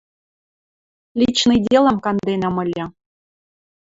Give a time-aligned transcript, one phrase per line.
[1.19, 2.85] Личный делам канденӓм ыльы.